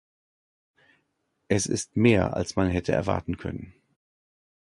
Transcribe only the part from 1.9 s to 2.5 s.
mehr,